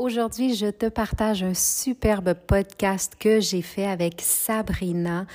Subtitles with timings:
[0.00, 5.26] Aujourd'hui, je te partage un superbe podcast que j'ai fait avec Sabrina.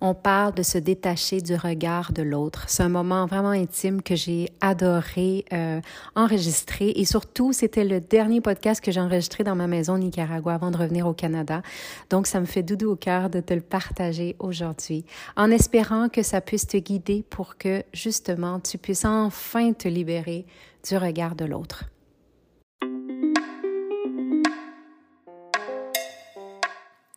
[0.00, 2.66] On parle de se détacher du regard de l'autre.
[2.68, 5.80] C'est un moment vraiment intime que j'ai adoré euh,
[6.14, 10.54] enregistrer et surtout, c'était le dernier podcast que j'ai enregistré dans ma maison au Nicaragua
[10.54, 11.60] avant de revenir au Canada.
[12.08, 15.04] Donc, ça me fait doudou au cœur de te le partager aujourd'hui
[15.36, 20.46] en espérant que ça puisse te guider pour que justement tu puisses enfin te libérer
[20.88, 21.86] du regard de l'autre.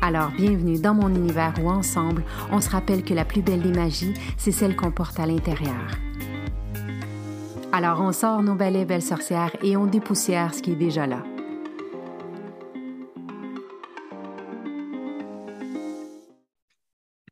[0.00, 3.72] Alors, bienvenue dans mon univers où ensemble, on se rappelle que la plus belle des
[3.72, 5.98] magies, c'est celle qu'on porte à l'intérieur.
[7.72, 11.24] Alors, on sort nos balais belles sorcières et on dépoussière ce qui est déjà là.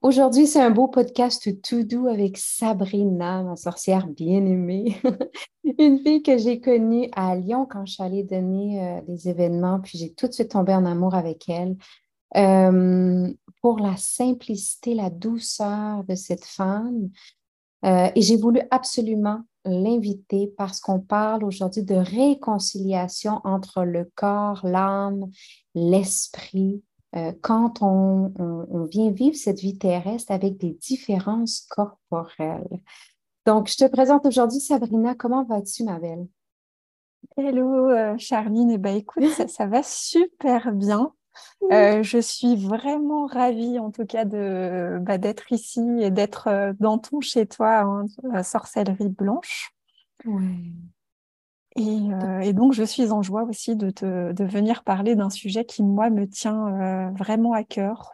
[0.03, 4.97] Aujourd'hui, c'est un beau podcast tout doux avec Sabrina, ma sorcière bien-aimée.
[5.79, 9.81] Une fille que j'ai connue à Lyon quand je suis allée donner euh, des événements,
[9.81, 11.77] puis j'ai tout de suite tombé en amour avec elle.
[12.35, 13.33] Euh,
[13.63, 17.11] pour la simplicité, la douceur de cette femme.
[17.85, 24.61] Euh, et j'ai voulu absolument l'inviter parce qu'on parle aujourd'hui de réconciliation entre le corps,
[24.65, 25.31] l'âme,
[25.75, 26.83] l'esprit,
[27.15, 28.33] euh, quand on,
[28.91, 32.81] vient vivre cette vie terrestre avec des différences corporelles.
[33.47, 35.15] Donc, je te présente aujourd'hui Sabrina.
[35.15, 36.27] Comment vas-tu, ma belle?
[37.37, 38.71] Hello, Charline.
[38.71, 41.13] Eh ben, écoute, ça, va super bien.
[41.73, 46.73] Euh, je suis vraiment ravie, en tout cas, de bah, d'être ici et d'être euh,
[46.81, 49.71] dans ton chez toi, hein, sorcellerie blanche.
[51.77, 55.31] Et, euh, et, donc, je suis en joie aussi de, te, de venir parler d'un
[55.31, 58.13] sujet qui, moi, me tient vraiment à cœur.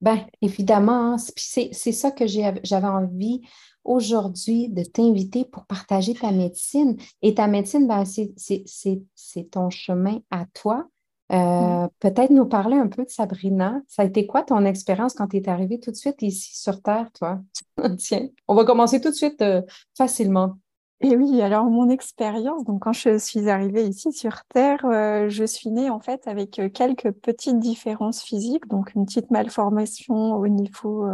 [0.00, 3.40] Ben, évidemment, hein, c'est ça que j'avais envie
[3.84, 6.96] aujourd'hui de t'inviter pour partager ta médecine.
[7.22, 10.88] Et ta médecine, ben, c'est ton chemin à toi.
[11.34, 13.80] Euh, peut-être nous parler un peu de Sabrina.
[13.88, 16.80] Ça a été quoi ton expérience quand tu es arrivée tout de suite ici sur
[16.80, 17.40] Terre, toi?
[17.98, 19.62] Tiens, on va commencer tout de suite euh,
[19.96, 20.58] facilement.
[21.00, 25.44] Et oui, alors mon expérience, donc quand je suis arrivée ici sur Terre, euh, je
[25.44, 31.06] suis née en fait avec quelques petites différences physiques, donc une petite malformation au niveau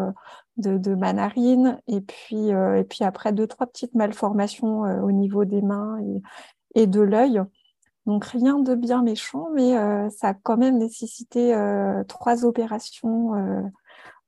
[0.58, 5.62] de, ma narine, et puis, et puis après deux, trois petites malformations au niveau des
[5.62, 5.98] mains
[6.76, 7.42] et de l'œil.
[8.06, 13.34] Donc rien de bien méchant, mais euh, ça a quand même nécessité euh, trois opérations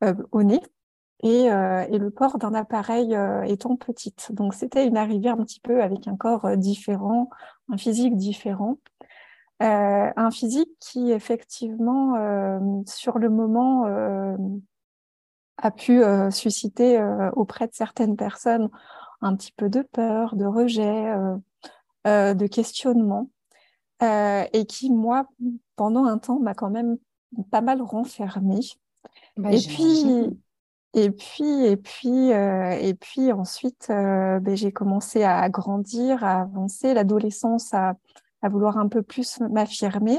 [0.05, 0.61] euh, au nez
[1.23, 3.17] et, le port d'un appareil
[3.47, 4.33] étant petite.
[4.33, 7.31] Donc c'était une arrivée un petit peu avec un corps différent,
[7.69, 8.79] un physique différent.
[9.61, 12.15] un physique qui effectivement,
[12.87, 13.85] sur le moment,
[15.59, 17.01] a pu susciter
[17.37, 18.69] auprès de certaines personnes
[19.21, 21.15] un petit peu de peur, de rejet,
[22.05, 23.31] de questionnement.
[24.03, 25.29] Euh, et qui, moi,
[25.77, 26.99] pendant un temps, m'a quand même
[27.51, 28.61] pas mal renfermée.
[29.37, 30.05] Bah, et, puis,
[30.95, 36.43] et puis, et puis, euh, et puis ensuite, euh, ben, j'ai commencé à grandir, à
[36.43, 37.95] avancer, l'adolescence à,
[38.43, 40.19] à, vouloir un peu plus m'affirmer.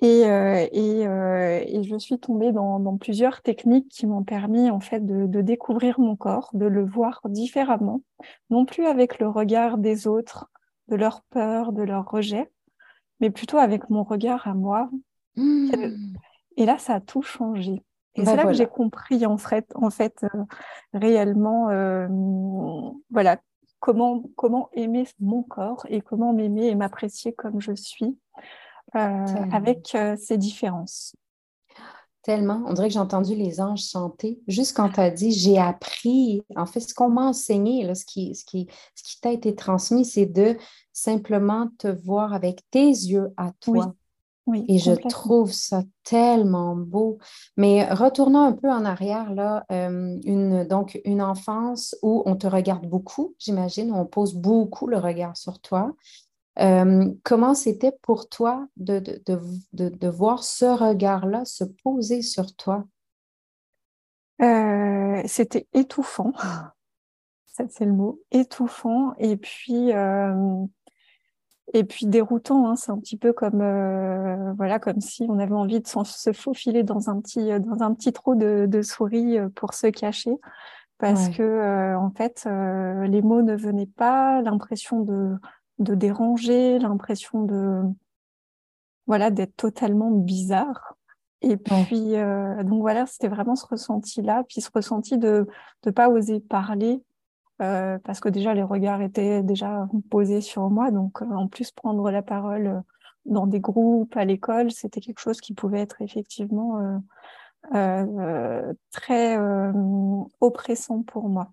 [0.00, 5.00] Et, et, et, je suis tombée dans, dans plusieurs techniques qui m'ont permis en fait
[5.00, 8.02] de, de, découvrir mon corps, de le voir différemment,
[8.50, 10.50] non plus avec le regard des autres,
[10.88, 12.50] de leur peur, de leur rejet,
[13.20, 14.90] mais plutôt avec mon regard à moi.
[15.36, 15.70] Mmh.
[16.56, 17.82] Et là, ça a tout changé.
[18.16, 20.44] Et bah, c'est là que j'ai compris en fait, en fait euh,
[20.92, 22.06] réellement, euh,
[23.10, 23.38] voilà,
[23.80, 28.16] comment, comment aimer mon corps et comment m'aimer et m'apprécier comme je suis
[28.94, 31.16] euh, avec ces différences.
[32.24, 32.62] Tellement.
[32.66, 34.40] On dirait que j'ai entendu les anges chanter.
[34.48, 38.06] Juste quand tu as dit j'ai appris, en fait, ce qu'on m'a enseigné, là, ce
[38.06, 40.56] qui, ce qui, ce qui t'a été transmis, c'est de
[40.94, 43.94] simplement te voir avec tes yeux à toi.
[44.68, 47.18] et je trouve ça tellement beau.
[47.58, 52.46] Mais retournons un peu en arrière, là, euh, une, donc une enfance où on te
[52.46, 55.92] regarde beaucoup, j'imagine, on pose beaucoup le regard sur toi.
[56.60, 59.00] Euh, comment c'était pour toi de,
[59.72, 62.84] de, voir ce regard-là se poser sur toi?
[64.40, 66.32] Euh, c'était étouffant.
[67.46, 69.14] Ça, c'est le mot, étouffant.
[69.18, 69.92] Et puis,
[71.72, 75.54] et puis déroutant, hein, c'est un petit peu comme euh, voilà, comme si on avait
[75.54, 79.38] envie de se faufiler dans un petit euh, dans un petit trou de, de souris
[79.38, 80.36] euh, pour se cacher,
[80.98, 85.36] parce que en fait les mots ne venaient pas, l'impression de
[85.78, 87.82] de déranger, l'impression de
[89.06, 90.96] voilà d'être totalement bizarre.
[91.42, 92.14] Et puis
[92.64, 95.46] donc voilà, c'était vraiment ce ressenti-là, puis ce ressenti de
[95.84, 97.02] ne pas oser parler
[97.62, 100.90] euh, parce que déjà les regards étaient déjà posés sur moi.
[100.90, 102.80] Donc euh, en plus prendre la parole euh,
[103.26, 107.00] dans des groupes à l'école, c'était quelque chose qui pouvait être effectivement
[108.92, 109.38] très
[110.40, 111.50] oppressant pour moi.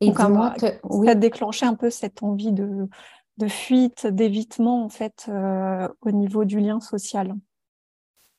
[0.00, 2.88] Et Donc, moi, ça a déclenché un peu cette envie de,
[3.38, 5.30] de fuite, d'évitement en fait
[6.00, 7.34] au niveau du lien social.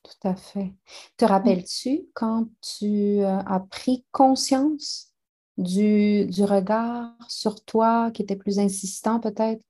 [0.02, 0.72] Tout à fait.
[1.16, 5.12] Te rappelles-tu quand tu as pris conscience
[5.58, 9.62] du, regard sur toi qui était plus insistant peut-être?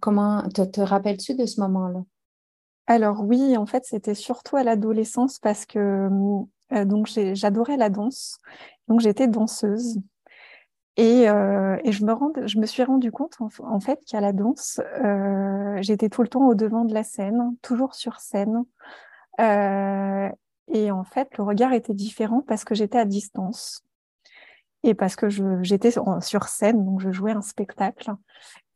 [0.00, 2.02] Comment te, te rappelles-tu de ce moment-là?
[2.86, 6.08] Alors oui, en fait, c'était surtout à l'adolescence parce que
[6.72, 8.38] euh, donc j'adorais la danse.
[8.88, 9.98] Donc j'étais danseuse.
[10.96, 14.32] Et, euh, et je, me rend, je me suis rendu compte en, fait qu'à la
[14.32, 18.64] danse, euh, j'étais tout le temps au devant de la scène, toujours sur scène.
[19.38, 23.84] et en fait, le regard était différent parce que j'étais à distance
[24.82, 25.28] et parce que
[25.62, 28.12] j'étais sur scène, donc je jouais un spectacle.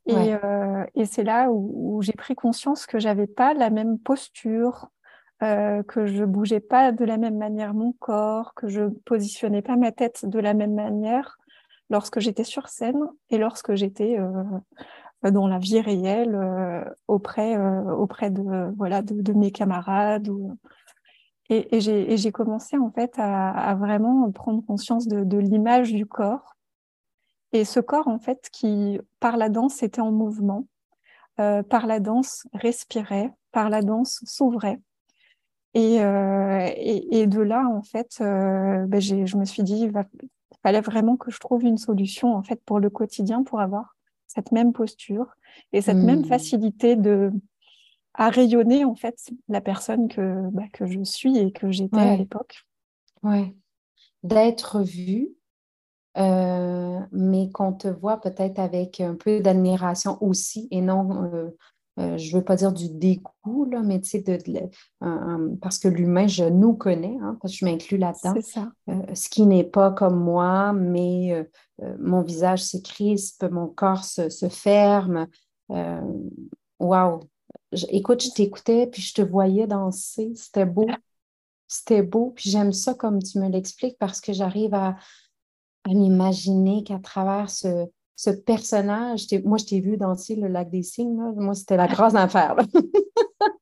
[0.07, 4.89] Et, euh, et c'est là où, j'ai pris conscience que j'avais pas la même posture,
[5.43, 9.75] euh, que je bougeais pas de la même manière mon corps, que je positionnais pas
[9.75, 11.37] ma tête de la même manière
[11.91, 17.93] lorsque j'étais sur scène et lorsque j'étais euh, dans la vie réelle euh, auprès euh,
[17.93, 20.31] auprès de voilà de, mes camarades
[21.51, 26.55] et, j'ai commencé en fait à, vraiment prendre conscience de, l'image du corps.
[27.51, 30.65] Et ce corps, en fait, qui, par la danse, était en mouvement,
[31.41, 34.79] euh, par la danse, respirait, par la danse, s'ouvrait.
[35.73, 39.91] Et, euh, et, de là, en fait, euh, ben je me suis dit, il
[40.63, 43.95] fallait vraiment que je trouve une solution, en fait, pour le quotidien, pour avoir
[44.27, 45.27] cette même posture
[45.73, 46.25] et cette même mmh.
[46.25, 47.31] facilité de,
[48.13, 52.15] à rayonner en fait la personne que, bah, que je suis et que j'étais à
[52.15, 52.63] l'époque.
[53.23, 53.55] Ouais.
[54.23, 55.29] D'être vue,
[56.17, 61.49] euh, mais qu'on te voit peut-être avec un peu d'admiration aussi et non, euh,
[61.99, 64.37] euh, je ne veux pas dire du dégoût, là, mais tu sais, de,
[65.61, 68.33] parce que l'humain, je nous connais, hein, parce que je m'inclus là-dedans.
[68.35, 68.71] C'est ça.
[69.13, 71.49] ce qui n'est pas comme moi, mais
[71.99, 75.27] mon visage se crispe, mon corps se, se ferme.
[76.79, 77.19] Waouh,
[77.89, 80.31] écoute, je t'écoutais, puis je te voyais danser.
[80.35, 80.87] C'était beau.
[81.67, 82.33] C'était beau.
[82.35, 84.95] Puis j'aime ça comme tu me l'expliques parce que j'arrive à,
[85.87, 87.87] m'imaginer qu'à travers ce,
[88.29, 91.15] personnage, moi, je t'ai vu danser le lac des signes.
[91.35, 92.55] Moi, c'était la grâce d'enfer.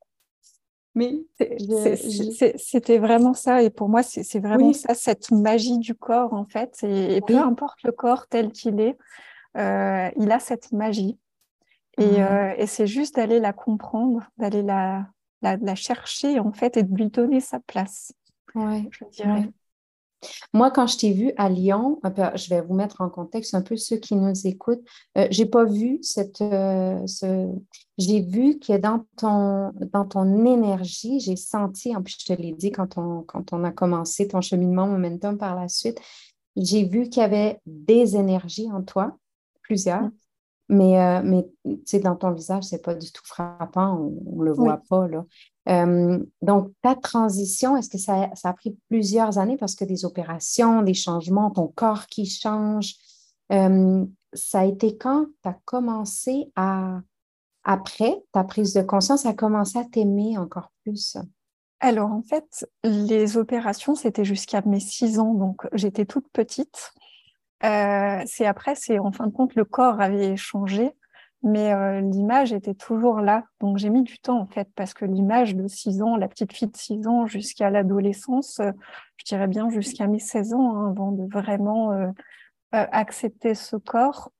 [0.94, 1.14] Mais
[2.56, 3.62] c'était vraiment ça.
[3.62, 6.76] Et pour moi, c'est vraiment ça, cette magie du corps, en fait.
[6.82, 8.98] Et, peu importe le corps tel qu'il est,
[9.56, 11.18] euh, il a cette magie.
[12.00, 15.06] Euh, et, c'est juste d'aller la comprendre, d'aller la,
[15.42, 18.12] la, chercher en fait et de lui donner sa place.
[18.54, 19.48] Ouais, je dirais.
[20.52, 23.76] Moi, quand je t'ai vu à Lyon, je vais vous mettre en contexte un peu
[23.76, 24.82] ceux qui nous écoutent.
[25.18, 27.48] Euh, j'ai pas vu cette, euh, ce...
[27.98, 32.52] j'ai vu que dans ton, dans ton énergie, j'ai senti, en plus je te l'ai
[32.52, 36.00] dit quand on, quand on a commencé ton cheminement momentum par la suite,
[36.56, 39.16] j'ai vu qu'il y avait des énergies en toi,
[39.62, 40.12] plusieurs, mm.
[40.70, 44.80] Mais, euh, mais dans ton visage, c'est pas du tout frappant, on ne le voit
[44.88, 45.08] pas.
[45.08, 45.24] Là.
[45.70, 50.82] Euh, donc, ta transition, est-ce que ça, a pris plusieurs années parce que des opérations,
[50.82, 52.94] des changements, ton corps qui change?
[53.52, 57.00] Euh, ça a été quand tu as commencé à,
[57.64, 61.16] après ta prise de conscience, à commencer à t'aimer encore plus?
[61.80, 66.92] Alors, en fait, les opérations, c'était jusqu'à mes six ans, donc j'étais toute petite.
[67.64, 70.92] Euh, c'est après, c'est en fin de compte, le corps avait changé,
[71.42, 73.44] mais euh, l'image était toujours là.
[73.60, 76.52] Donc j'ai mis du temps en fait, parce que l'image de 6 ans, la petite
[76.52, 78.72] fille de 6 ans jusqu'à l'adolescence, euh,
[79.16, 81.92] je dirais bien jusqu'à mes 16 ans, hein, avant de vraiment
[82.72, 84.30] accepter ce corps.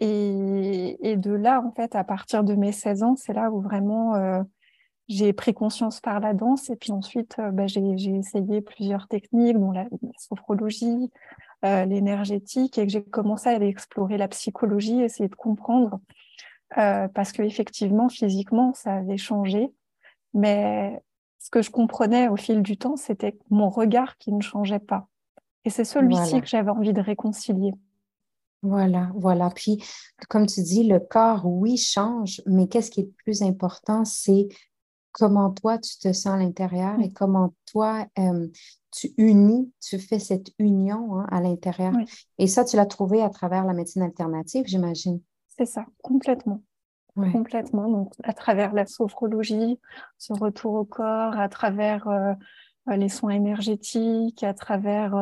[0.00, 4.14] Et, de là, en fait, à partir de mes 16 ans, c'est là où vraiment
[4.16, 4.42] euh,
[5.08, 6.70] j'ai pris conscience par la danse.
[6.70, 7.80] Et puis ensuite, euh, bah, j'ai
[8.14, 9.86] essayé plusieurs techniques, dont la,
[10.18, 11.10] sophrologie,
[11.64, 16.00] euh, l'énergétique, et que j'ai commencé à aller explorer la psychologie, essayer de comprendre.
[16.70, 19.72] parce que effectivement, physiquement, ça avait changé.
[20.32, 21.00] Mais
[21.38, 25.08] ce que je comprenais au fil du temps, c'était mon regard qui ne changeait pas.
[25.64, 27.72] Et c'est celui-ci que j'avais envie de réconcilier.
[28.62, 29.50] Voilà, voilà.
[29.50, 29.82] Puis,
[30.30, 34.48] comme tu dis, le corps, oui, change, mais qu'est-ce qui est le plus important, c'est
[35.14, 38.48] comment toi, tu te sens à l'intérieur et comment toi, euh,
[38.90, 41.92] tu unis, tu fais cette union hein, à l'intérieur.
[42.38, 45.20] Et ça, tu l'as trouvé à travers la médecine alternative, j'imagine.
[45.56, 46.62] C'est ça, complètement.
[47.14, 47.88] Complètement.
[47.88, 49.78] Donc, à travers la sophrologie,
[50.18, 52.32] ce retour au corps, à travers euh,
[52.90, 55.14] euh, les soins énergétiques, à travers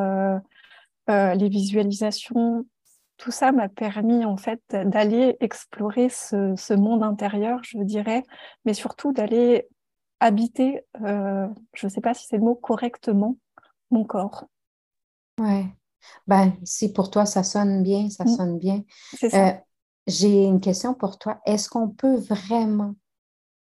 [1.09, 2.65] les visualisations,
[3.19, 8.23] tout ça m'a permis en fait d'aller explorer ce, monde intérieur, je dirais,
[8.65, 9.69] mais surtout d'aller
[10.23, 13.37] habiter, euh, je ne sais pas si c'est le mot, correctement
[13.91, 14.45] mon corps.
[15.39, 15.67] Ouais.
[16.27, 18.29] Ben, si pour toi ça sonne bien, ça mm.
[18.29, 18.83] sonne bien.
[19.23, 19.53] Euh,
[20.07, 21.41] j'ai une question pour toi.
[21.47, 22.95] Est-ce qu'on peut vraiment,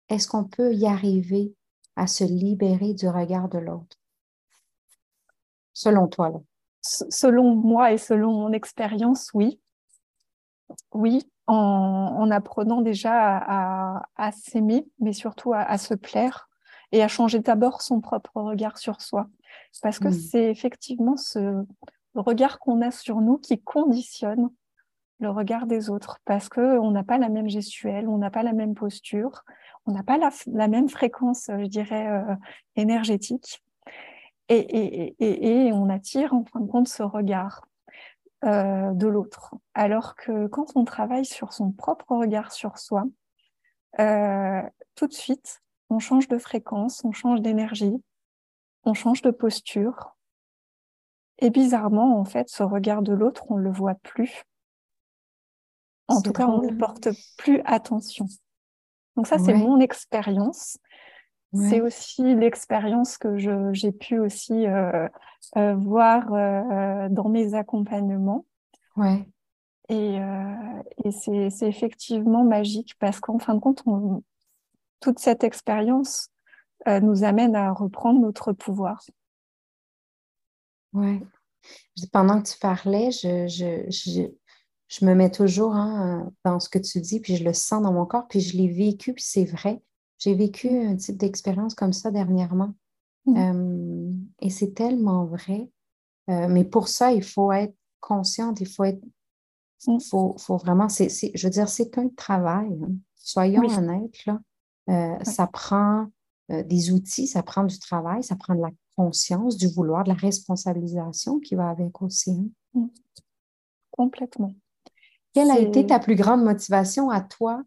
[0.08, 1.54] est-ce qu'on peut y arriver
[1.96, 3.96] à se libérer du regard de l'autre?
[5.72, 6.38] Selon toi, là
[6.84, 9.60] selon moi et selon mon expérience, oui.
[10.92, 13.38] Oui, en, apprenant déjà
[14.16, 16.48] à, s'aimer, mais surtout à, se plaire
[16.92, 19.26] et à changer d'abord son propre regard sur soi.
[19.82, 20.12] Parce que hmm.
[20.12, 21.64] c'est effectivement ce
[22.14, 24.50] regard qu'on a sur nous qui conditionne
[25.20, 26.18] le regard des autres.
[26.24, 29.44] Parce qu'on n'a pas la même gestuelle, on n'a pas la même posture,
[29.86, 32.34] on n'a pas la, même fréquence, je dirais, euh,
[32.76, 33.62] énergétique
[34.48, 37.66] et, on attire en fin de compte ce regard
[38.44, 39.54] euh, de l'autre.
[39.74, 43.04] Alors que quand on travaille sur son propre regard sur soi,
[44.00, 44.62] euh,
[44.94, 48.02] tout de suite, on change de fréquence, on change d'énergie,
[48.84, 50.16] on change de posture.
[51.38, 54.44] Et bizarrement, en fait, ce regard de l'autre, on ne le voit plus.
[56.08, 57.08] En tout cas, on ne porte
[57.38, 58.26] plus attention.
[59.16, 60.78] Donc ça, c'est mon expérience.
[61.54, 63.36] C'est aussi l'expérience que
[63.72, 65.08] j'ai pu aussi euh,
[65.56, 68.44] euh, voir euh, dans mes accompagnements.
[68.96, 69.26] Ouais.
[69.88, 70.16] Et,
[71.04, 73.84] et c'est effectivement magique parce qu'en fin de compte,
[75.00, 76.30] toute cette expérience
[76.86, 79.04] nous amène à reprendre notre pouvoir.
[80.94, 81.20] Ouais.
[82.12, 84.22] Pendant que tu parlais, je, je, je,
[84.88, 87.92] je me mets toujours hein, dans ce que tu dis, puis je le sens dans
[87.92, 89.82] mon corps, puis je l'ai vécu, puis c'est vrai.
[90.24, 92.72] J'ai vécu un type d'expérience comme ça dernièrement.
[93.26, 93.36] Mm.
[93.36, 95.70] Euh, et c'est tellement vrai.
[96.30, 99.02] Euh, mais pour ça, il faut être consciente, il faut être.
[99.86, 100.00] Il mm.
[100.00, 100.88] faut, faut, vraiment.
[100.88, 102.72] je veux dire, c'est un travail.
[102.82, 102.94] Hein.
[103.16, 104.40] Soyons honnêtes, là.
[104.88, 106.06] Euh, ça prend
[106.50, 110.14] des outils, ça prend du travail, ça prend de la conscience, du vouloir, de la
[110.14, 112.52] responsabilisation qui va avec aussi.
[112.76, 112.88] Hein.
[113.90, 114.52] Complètement.
[115.32, 117.62] Quelle a été ta plus grande motivation à toi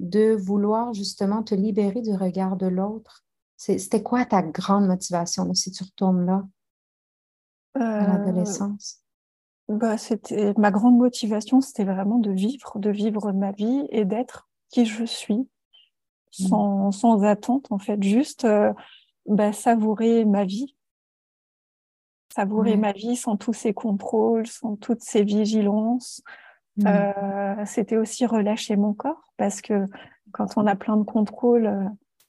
[0.00, 3.24] de vouloir justement te libérer du regard de l'autre?
[3.56, 6.44] C'était quoi ta grande motivation si tu retournes là,
[7.74, 9.02] à euh, l'adolescence?
[9.68, 14.48] Bah, c'était ma grande motivation, c'était vraiment de vivre, de vivre ma vie et d'être
[14.70, 15.46] qui je suis, mmh.
[16.30, 18.72] sans, sans, attente en fait, juste euh,
[19.26, 20.74] bah, savourer ma vie,
[22.34, 26.22] savourer ma vie sans tous ces contrôles, sans toutes ces vigilances,
[26.76, 26.86] Mmh.
[26.86, 29.86] Euh, c'était aussi relâcher mon corps parce que
[30.32, 31.84] quand on a plein de contrôle, euh,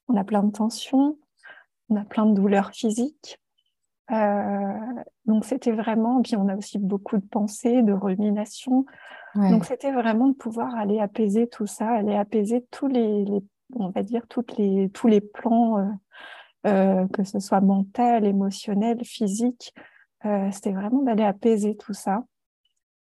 [0.08, 1.18] on a plein de tensions,
[1.90, 3.40] on a plein de douleurs physiques.
[4.12, 4.74] Euh,
[5.26, 8.86] donc c'était vraiment, puis on a aussi beaucoup de pensées, de ruminations.
[9.34, 13.26] Donc c'était vraiment de pouvoir aller apaiser tout ça, aller apaiser tous les,
[13.74, 15.98] on va dire toutes les, tous les plans,
[16.66, 19.74] que ce soit mental, émotionnel, physique.
[20.52, 22.26] c'était vraiment d'aller apaiser tout ça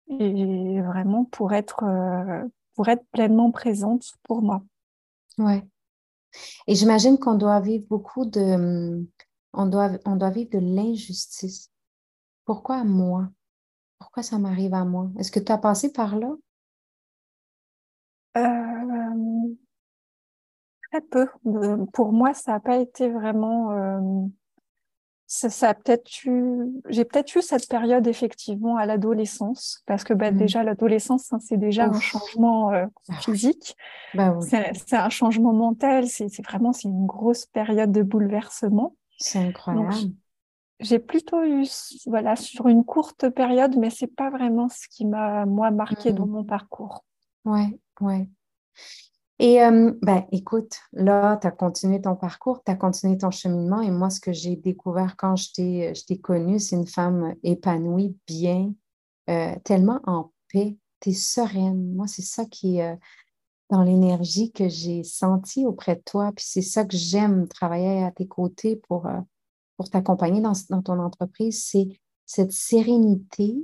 [0.10, 4.63] et vraiment pour être, euh, pour être pleinement présente pour moi.
[5.38, 5.63] Ouais.
[6.68, 9.06] Et j'imagine qu'on doit vivre beaucoup de,
[9.54, 11.72] on doit, on doit vivre de l'injustice.
[12.46, 13.30] Pourquoi moi?
[14.00, 15.10] Pourquoi ça m'arrive à moi?
[15.18, 16.34] Est-ce que tu as passé par là?
[18.38, 19.56] Euh,
[20.92, 21.28] très peu.
[21.94, 23.72] Pour moi, ça n'a pas été vraiment
[25.31, 30.38] ça, peut-être eu, j'ai peut-être eu cette période effectivement à l'adolescence, parce que bah, mmh.
[30.38, 33.75] déjà l'adolescence, hein, c'est déjà un changement euh, ah physique,
[34.15, 38.95] bah c'est un changement mental, c'est vraiment c'est une grosse période de bouleversement.
[39.19, 39.93] C'est incroyable.
[40.79, 41.67] J'ai plutôt eu,
[42.07, 46.25] voilà, sur une courte période, mais c'est pas vraiment ce qui m'a moi marqué dans
[46.25, 46.31] mmh.
[46.31, 47.05] mon parcours.
[47.45, 48.27] Ouais, ouais.
[49.39, 53.81] Et euh, ben, écoute, là, tu as continué ton parcours, tu as continué ton cheminement.
[53.81, 55.53] Et moi, ce que j'ai découvert quand je
[56.05, 58.74] t'ai connue, c'est une femme épanouie, bien,
[59.29, 60.77] euh, tellement en paix.
[61.00, 61.96] Tu es sereine.
[61.96, 62.96] Moi, c'est ça qui est euh,
[63.69, 66.34] dans l'énergie que j'ai sentie auprès de toi.
[66.36, 69.08] Puis c'est ça que j'aime travailler à tes côtés pour,
[69.77, 71.63] pour t'accompagner dans, dans ton entreprise.
[71.63, 71.88] C'est
[72.25, 73.55] cette sérénité,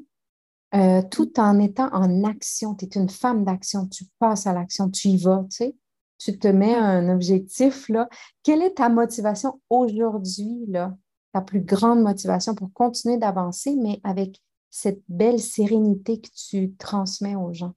[0.75, 2.75] euh, tout en étant en action.
[2.75, 5.75] Tu es une femme d'action, tu passes à l'action, tu y vas, tu sais.
[6.17, 8.09] Tu te mets un objectif, là.
[8.43, 10.95] Quelle est ta motivation aujourd'hui, là?
[11.33, 17.35] Ta plus grande motivation pour continuer d'avancer, mais avec cette belle sérénité que tu transmets
[17.35, 17.73] aux gens?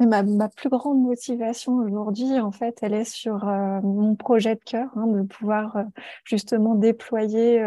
[0.00, 4.60] Ma, ma, plus grande motivation aujourd'hui, en fait, elle est sur euh, mon projet de
[4.60, 5.84] cœur, hein, de pouvoir euh,
[6.24, 7.62] justement déployer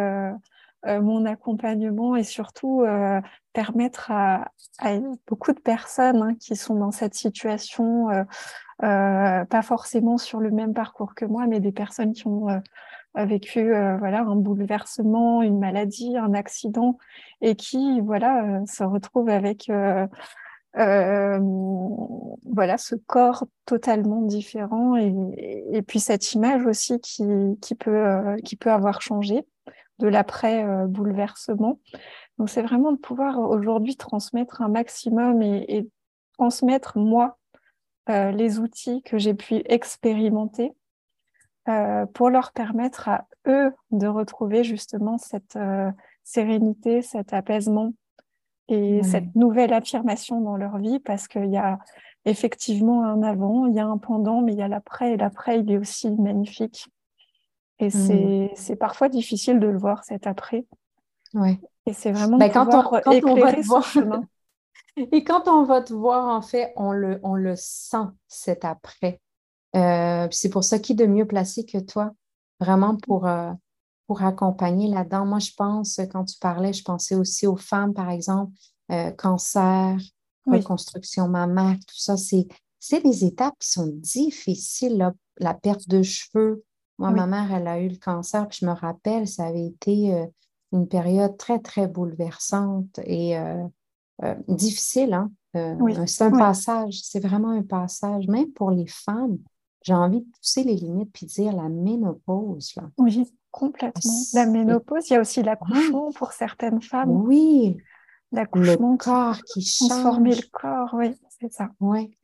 [0.88, 3.20] mon accompagnement et surtout euh,
[3.54, 4.50] permettre à,
[5.28, 10.74] beaucoup de personnes hein, qui sont dans cette situation, euh, pas forcément sur le même
[10.74, 12.48] parcours que moi, mais des personnes qui ont
[13.16, 16.98] vécu voilà un bouleversement, une maladie, un accident
[17.42, 19.72] et qui voilà se retrouvent avec
[20.76, 29.44] voilà ce corps totalement différent et, puis cette image aussi qui peut avoir changé
[30.00, 31.80] de l'après-bouleversement.
[32.38, 35.88] Donc, c'est vraiment de pouvoir aujourd'hui transmettre un maximum et,
[36.34, 37.38] transmettre, moi,
[38.10, 40.72] euh, les outils que j'ai pu expérimenter
[41.68, 45.92] euh, pour leur permettre à eux de retrouver justement cette euh,
[46.24, 47.94] sérénité, cet apaisement
[48.70, 51.80] et cette nouvelle affirmation dans leur vie parce qu'il y a
[52.26, 55.60] effectivement un avant, il y a un pendant, mais il y a l'après et l'après,
[55.60, 56.88] il est aussi magnifique.
[57.80, 58.50] Et mmh.
[58.56, 60.66] c'est parfois difficile de le voir cet après.
[61.34, 61.60] Ouais.
[61.86, 64.24] Et c'est vraiment bah, de quand on, quand on va te voir, chemin.
[65.12, 69.22] Et quand on va te voir, en fait, on le, on le sent cet après.
[69.76, 72.14] Euh, c'est pour ça qui de mieux placé que toi,
[72.60, 73.52] vraiment pour, euh,
[74.08, 75.26] pour accompagner là-dedans?
[75.26, 78.52] Moi, je pense, quand tu parlais, je pensais aussi aux femmes, par exemple,
[78.92, 79.98] euh, cancer,
[80.48, 82.16] reconstruction mammaire, tout ça.
[82.18, 86.64] C'est des étapes qui sont difficiles, la perte de cheveux,
[86.98, 90.14] moi, ma mère, elle a eu le cancer, puis je me rappelle, ça avait été
[90.16, 90.26] euh,
[90.72, 93.64] une période très, très bouleversante et euh,
[94.24, 95.14] euh, difficile.
[95.14, 95.32] Hein?
[96.06, 98.28] C'est un passage, c'est vraiment un passage.
[98.28, 99.38] Même pour les femmes,
[99.84, 102.74] j'ai envie de pousser les limites puis dire la ménopause.
[102.76, 102.84] Là.
[102.98, 104.12] Oui, complètement.
[104.34, 107.10] La ménopause, il y a aussi l'accouchement pour certaines femmes.
[107.10, 107.78] Oui.
[108.32, 108.92] L'accouchement.
[108.92, 109.90] Le corps qui change.
[109.90, 111.70] Transformer le corps, oui, c'est ça.
[111.80, 112.16] Oui.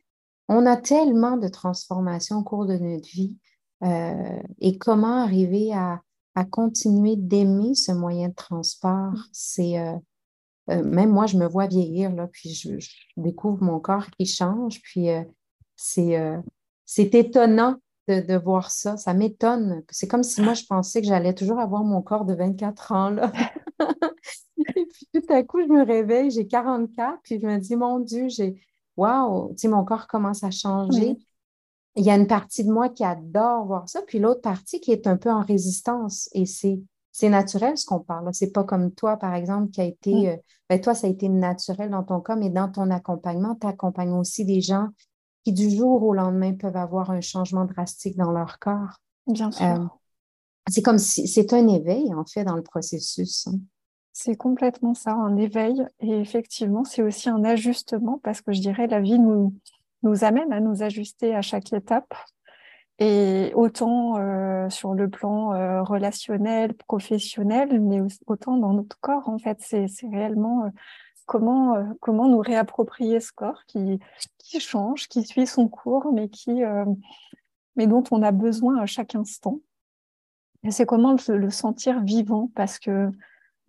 [0.48, 3.36] On a tellement de transformations au cours de notre vie.
[3.84, 6.00] Euh, et comment arriver à,
[6.50, 9.12] continuer d'aimer ce moyen de transport?
[9.12, 9.24] Mm.
[9.32, 9.96] C'est euh,
[10.70, 12.70] euh, même moi, je me vois vieillir, là, puis je,
[13.16, 15.08] découvre mon corps qui change, puis
[15.76, 17.76] c'est étonnant
[18.08, 18.96] de, voir ça.
[18.96, 19.82] Ça m'étonne.
[19.90, 23.10] C'est comme si moi, je pensais que j'allais toujours avoir mon corps de 24 ans.
[23.10, 23.32] Là.
[24.76, 28.00] et puis tout à coup, je me réveille, j'ai 44, puis je me dis, mon
[28.00, 28.60] Dieu, j'ai.
[28.96, 31.18] Waouh, mon corps commence à changer
[31.96, 34.90] il y a une partie de moi qui adore voir ça, puis l'autre partie qui
[34.90, 36.28] est un peu en résistance.
[36.32, 36.80] Et c'est,
[37.12, 38.28] c'est naturel ce qu'on parle.
[38.32, 40.12] C'est pas comme toi, par exemple, qui a été.
[40.12, 40.26] Mm.
[40.26, 40.36] Euh,
[40.68, 44.12] ben, toi, ça a été naturel dans ton cas, mais dans ton accompagnement, tu accompagnes
[44.12, 44.88] aussi des gens
[45.44, 48.98] qui, du jour au lendemain, peuvent avoir un changement drastique dans leur corps.
[49.26, 49.64] Bien sûr.
[49.64, 49.84] Euh,
[50.68, 53.46] c'est comme si c'est un éveil, en fait, dans le processus.
[53.46, 53.58] Hein.
[54.12, 55.84] C'est complètement ça, un éveil.
[56.00, 59.54] Et effectivement, c'est aussi un ajustement parce que je dirais la vie nous,
[60.04, 62.14] nous amène à nous ajuster à chaque étape.
[63.00, 69.38] Et autant euh, sur le plan euh, relationnel, professionnel, mais autant dans notre corps, en
[69.38, 70.68] fait, c'est réellement euh,
[71.26, 73.98] comment, comment nous réapproprier ce corps qui,
[74.38, 76.62] qui change, qui suit son cours, mais, qui,
[77.74, 79.58] mais dont on a besoin à chaque instant.
[80.70, 83.10] C'est comment le, sentir vivant, parce que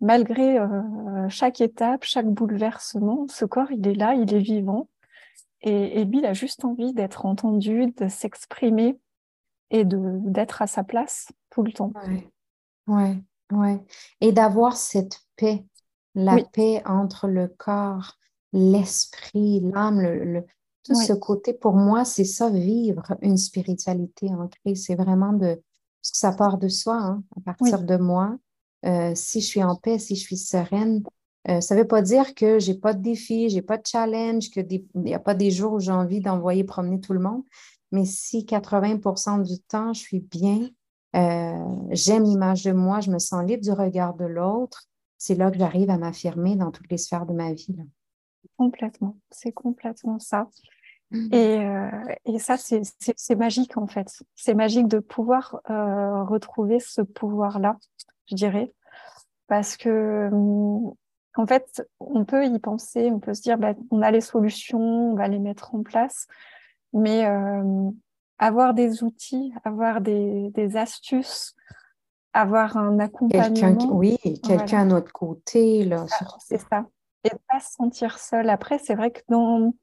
[0.00, 0.58] malgré
[1.28, 4.88] chaque étape, chaque bouleversement, ce corps, il est là, il est vivant.
[5.68, 9.00] Et, lui, il a juste envie d'être entendu, de s'exprimer
[9.70, 11.92] et d'être à sa place tout le temps.
[12.06, 12.28] Oui,
[12.86, 13.84] ouais, ouais.
[14.20, 15.66] Et d'avoir cette paix,
[16.14, 18.16] la paix entre le corps,
[18.52, 20.44] l'esprit, l'âme, le,
[20.84, 21.52] tout ce côté.
[21.52, 24.76] Pour moi, c'est ça, vivre une spiritualité ancrée.
[24.76, 25.60] C'est vraiment de.
[26.00, 28.38] Parce que ça part de soi, hein, à partir de moi.
[28.84, 31.02] Euh, si je suis en paix, si je suis sereine,
[31.48, 33.78] euh, ça ne veut pas dire que je n'ai pas de défi, je n'ai pas
[33.78, 37.20] de challenge, qu'il n'y a pas des jours où j'ai envie d'envoyer promener tout le
[37.20, 37.42] monde.
[37.92, 40.68] Mais si 80% du temps, je suis bien,
[41.14, 44.84] euh, j'aime l'image de moi, je me sens libre du regard de l'autre,
[45.18, 47.76] c'est là que j'arrive à m'affirmer dans toutes les sphères de ma vie.
[48.56, 50.48] Complètement, c'est complètement ça.
[51.12, 51.28] Mm.
[51.32, 54.24] Et, et, ça, c'est magique en fait.
[54.34, 57.78] C'est magique de pouvoir retrouver ce pouvoir-là,
[58.26, 58.72] je dirais.
[59.46, 60.28] Parce que
[61.36, 64.20] hum, en fait, on peut y penser, on peut se dire, bah, on a les
[64.20, 66.26] solutions, on va les mettre en place,
[66.92, 67.90] mais euh,
[68.38, 71.54] avoir des outils, avoir des, astuces,
[72.32, 73.88] avoir un accompagnement.
[73.92, 75.84] oui, quelqu'un à notre côté.
[75.84, 76.06] là.
[76.40, 76.86] C'est ça.
[77.24, 78.50] Et pas se sentir seul.
[78.50, 79.74] Après, c'est vrai que dans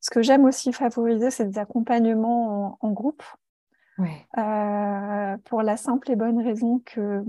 [0.00, 3.22] ce que j'aime aussi favoriser, c'est des accompagnements en, groupe.
[4.36, 7.22] Euh, pour la simple et bonne raison que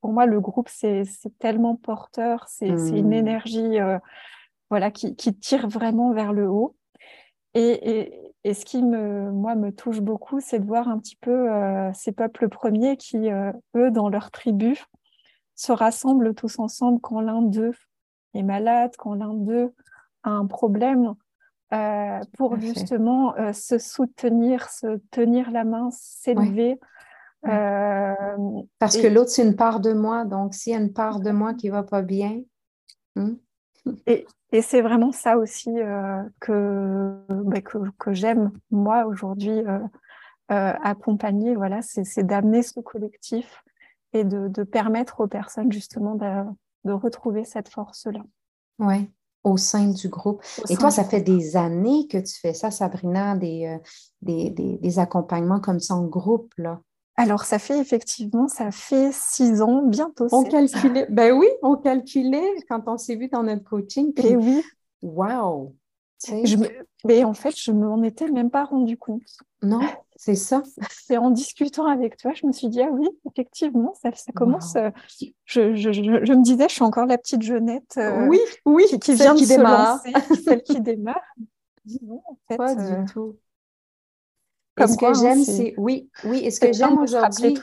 [0.00, 1.04] pour moi, le groupe, c'est
[1.38, 3.12] tellement porteur, c'est une mmh.
[3.12, 3.98] énergie euh,
[4.70, 6.76] voilà, qui, tire vraiment vers le haut.
[7.54, 8.12] Et,
[8.44, 12.12] ce qui, me, moi, me touche beaucoup, c'est de voir un petit peu euh, ces
[12.12, 14.82] peuples premiers qui, euh, eux, dans leur tribu,
[15.54, 17.74] se rassemblent tous ensemble quand l'un d'eux
[18.34, 19.74] est malade, quand l'un d'eux
[20.22, 21.14] a un problème,
[22.38, 26.78] pour justement se soutenir, se tenir la main, s'élever.
[27.46, 30.24] Euh, Parce que l'autre, c'est une part de moi.
[30.24, 32.40] Donc, s'il y a une part de moi qui ne va pas bien.
[33.16, 33.34] Hmm?
[34.06, 34.26] Et,
[34.62, 39.78] c'est vraiment ça aussi euh, ben, que, que, j'aime, moi, aujourd'hui, euh,
[40.48, 41.54] accompagner.
[41.54, 43.62] Voilà, c'est d'amener ce collectif
[44.14, 48.22] et de, permettre aux personnes, justement, de, retrouver cette force-là.
[48.78, 49.10] Oui,
[49.44, 50.42] au sein du groupe.
[50.70, 53.78] et toi, ça fait des années que tu fais ça, Sabrina, des,
[54.22, 56.80] des, des accompagnements comme ça en groupe, là.
[57.18, 60.28] Alors, ça fait effectivement, ça fait six ans, bientôt.
[60.30, 64.12] On calculait, ben oui, on calculait quand on s'est vu dans notre coaching.
[64.22, 64.62] Et oui.
[65.02, 65.74] Wow!
[67.04, 69.38] Mais en fait, je ne m'en étais même pas rendu compte.
[69.62, 69.80] Non,
[70.14, 70.62] c'est ça.
[70.90, 74.76] C'est en discutant avec toi, je me suis dit, ah oui, effectivement, ça, commence.
[74.76, 74.90] Euh,
[75.44, 77.94] je, me disais, je suis encore la petite jeunette.
[77.98, 80.00] Euh, oui, oui, qui, vient de démarre.
[80.02, 81.22] se lancer, celle qui démarre.
[82.02, 83.12] Non, en fait, pas du
[84.80, 86.40] euh, tout ce que j'aime, c'est oui, oui.
[86.44, 87.58] Et ce que j'aime aujourd'hui,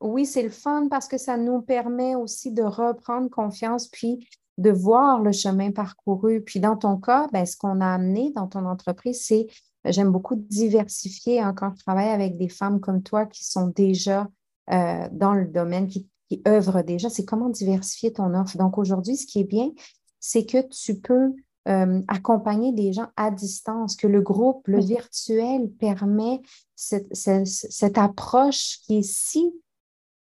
[0.00, 4.26] oui, c'est le fun parce que ça nous permet aussi de reprendre confiance, puis
[4.58, 6.42] de voir le chemin parcouru.
[6.42, 9.46] Puis dans ton cas, ben, ce qu'on a amené dans ton entreprise, c'est
[9.84, 14.28] j'aime beaucoup diversifier hein, quand je travaille avec des femmes comme toi qui sont déjà
[14.70, 17.08] euh, dans le domaine, qui, qui œuvrent déjà.
[17.08, 18.56] C'est comment diversifier ton offre.
[18.58, 19.70] Donc aujourd'hui, ce qui est bien,
[20.18, 21.32] c'est que tu peux
[21.68, 26.40] euh, accompagner des gens à distance, que le groupe, le virtuel permet
[26.74, 29.52] cette, approche qui est si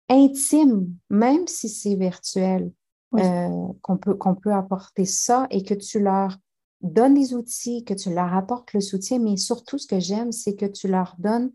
[0.09, 2.73] intime, même si c'est virtuel,
[3.15, 3.49] euh,
[3.83, 6.37] qu'on peut, qu'on peut apporter ça et que tu leur
[6.81, 10.57] donnes des outils, que tu leur apportes le soutien, mais surtout ce que j'aime, c'est
[10.57, 11.53] que tu leur donnes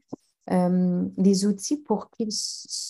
[0.51, 2.29] euh, des outils pour qu'ils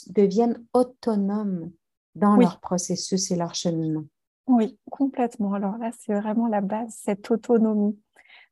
[0.07, 1.71] deviennent autonomes
[2.15, 4.05] dans leur processus et leur cheminement.
[4.47, 5.53] Oui, complètement.
[5.53, 7.99] Alors là, c'est vraiment la base, cette autonomie.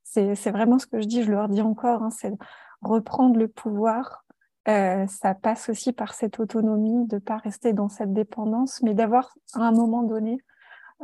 [0.04, 2.34] C'est vraiment ce que je dis, je leur dis encore, hein, c'est
[2.82, 4.26] reprendre le pouvoir.
[4.68, 8.94] Euh, ça passe aussi par cette autonomie, de ne pas rester dans cette dépendance, mais
[8.94, 10.38] d'avoir à un moment donné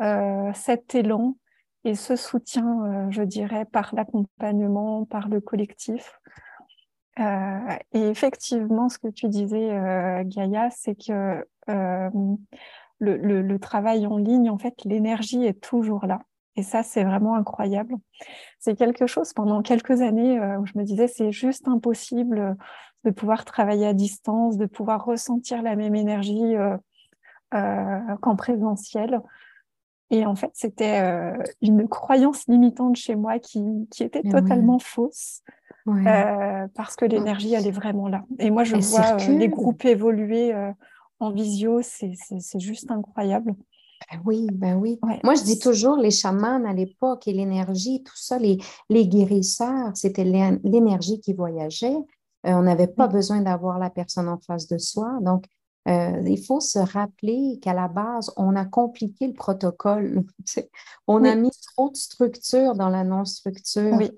[0.02, 1.36] euh, cet élan
[1.84, 6.20] et ce soutien, euh, je dirais, par l'accompagnement, par le collectif.
[7.18, 11.46] et effectivement, ce que tu disais, Gaïa, c'est que
[13.00, 16.22] le, travail en ligne, en fait, l'énergie est toujours là.
[16.56, 17.96] Et ça, c'est vraiment incroyable.
[18.60, 22.58] C'est quelque chose pendant quelques années euh, où je me disais, c'est juste impossible
[23.06, 26.76] de pouvoir travailler à distance, de pouvoir ressentir la même énergie euh,
[27.54, 29.22] euh, qu'en présentiel.
[30.12, 31.00] Et en fait, c'était
[31.62, 35.44] une croyance limitante chez moi qui, était totalement fausse.
[35.86, 38.24] parce que l'énergie, elle est vraiment là.
[38.40, 40.52] Et moi, je vois les groupes évoluer
[41.20, 43.56] en visio, c'est juste incroyable.
[44.12, 45.00] Ben oui, ben oui.
[45.24, 48.58] Moi, je dis toujours, les chamans à l'époque et l'énergie, tout ça, les,
[48.90, 51.98] les guérisseurs, c'était l'énergie qui voyageait.
[52.46, 55.20] Euh, on n'avait pas besoin d'avoir la personne en face de soi.
[55.22, 55.46] Donc,
[55.88, 60.24] euh, il faut se rappeler qu'à la base, on a compliqué le protocole.
[61.08, 63.96] on a mis trop de structure dans la non-structure.
[63.98, 64.12] Oui.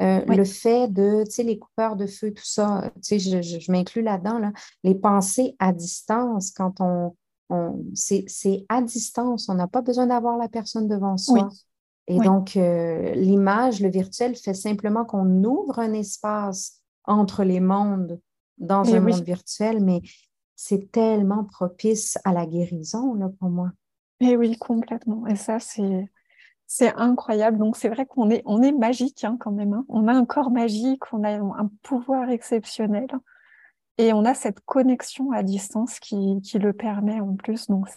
[0.00, 3.70] Euh, le fait de, tu sais, les coupeurs de feu, tout ça, tu sais, je,
[3.72, 4.52] m'inclus là-dedans, là,
[4.84, 7.16] les pensées à distance, quand on,
[7.48, 11.48] on c'est à distance, on n'a pas besoin d'avoir la personne devant soi.
[12.08, 18.20] Et donc, euh, l'image, le virtuel fait simplement qu'on ouvre un espace entre les mondes
[18.58, 20.02] dans un monde virtuel, mais
[20.54, 23.72] c'est tellement propice à la guérison, là, pour moi.
[24.20, 25.26] Et oui, complètement.
[25.26, 26.08] Et ça, c'est
[26.66, 27.58] c'est incroyable.
[27.58, 29.72] Donc, c'est vrai qu'on est, on est magique hein, quand même.
[29.72, 29.84] Hein.
[29.88, 33.08] On a un corps magique, on a un pouvoir exceptionnel
[33.98, 37.68] et on a cette connexion à distance qui, qui le permet en plus.
[37.68, 37.88] Donc,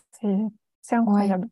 [0.81, 1.47] c'est incroyable.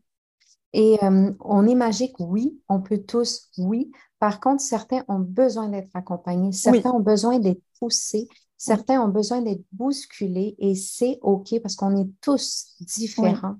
[0.73, 5.69] Et euh, on est magique, oui, on peut tous, oui, Par contre, certains ont besoin
[5.69, 8.27] d'être accompagnés, certains ont besoin d'être poussés,
[8.57, 13.55] certains ont besoin d'être bousculés et c'est OK parce qu'on est tous différents.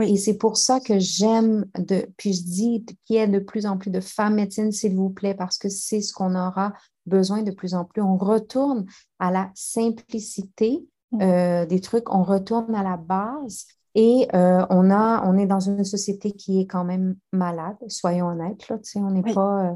[0.00, 3.66] Et c'est pour ça que j'aime de, puis je dis qu'il y ait de plus
[3.66, 6.72] en plus de femmes médecines, s'il vous plaît, parce que c'est ce qu'on aura
[7.06, 8.00] besoin de plus en plus.
[8.00, 8.86] On retourne
[9.18, 11.22] à la simplicité mm.
[11.22, 15.58] euh, des trucs, on retourne à la base et euh, on, a, on est dans
[15.58, 18.68] une société qui est quand même malade, soyons honnêtes.
[18.68, 19.72] Là, on n'est pas.
[19.72, 19.74] Euh,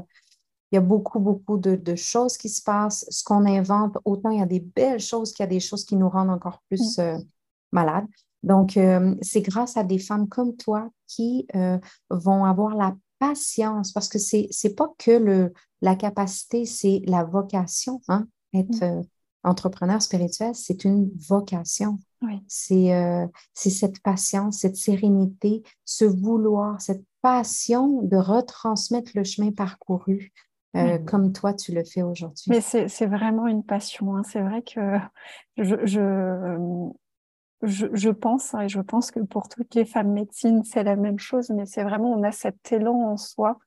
[0.71, 3.05] il y a beaucoup, beaucoup de, choses qui se passent.
[3.09, 5.85] Ce qu'on invente, autant il y a des belles choses qu'il y a des choses
[5.85, 7.19] qui nous rendent encore plus mm.
[7.71, 8.07] malades.
[8.45, 8.79] Donc,
[9.21, 11.47] c'est grâce à des femmes comme toi qui
[12.09, 17.23] vont avoir la patience, parce que c'est n'est pas que le, la capacité, c'est la
[17.23, 18.01] vocation.
[18.07, 18.27] Hein?
[18.53, 18.83] Être mm.
[18.83, 19.01] euh,
[19.43, 21.99] entrepreneur spirituel, c'est une vocation.
[22.71, 30.33] Euh, c'est cette patience, cette sérénité, ce vouloir, cette passion de retransmettre le chemin parcouru.
[30.75, 32.43] Euh, comme toi, tu le fais aujourd'hui.
[32.49, 34.17] Mais c'est vraiment une passion.
[34.17, 34.23] Hein.
[34.23, 34.97] C'est vrai que
[35.55, 36.89] je, je,
[37.61, 41.19] je, pense, hein, et je pense que pour toutes les femmes médecines, c'est la même
[41.19, 43.57] chose, mais c'est vraiment, on a cet élan en soi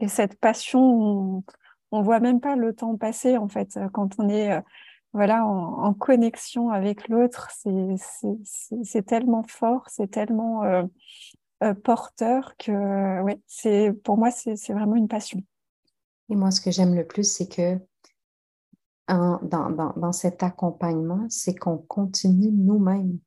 [0.00, 1.42] et cette passion,
[1.92, 4.60] on, ne voit même pas le temps passer, en fait, quand on est, euh,
[5.12, 10.82] voilà, en, connexion avec l'autre, c'est tellement fort, c'est tellement euh,
[11.62, 15.42] euh, porteur que, ouais, c'est, pour moi, c'est vraiment une passion.
[16.28, 17.78] Et moi, ce que j'aime le plus, c'est que
[19.08, 23.18] dans, dans, dans, cet accompagnement, c'est qu'on continue nous-mêmes